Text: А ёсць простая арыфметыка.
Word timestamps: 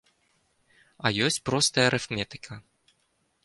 А 1.05 1.11
ёсць 1.27 1.39
простая 1.49 1.87
арыфметыка. 1.93 2.53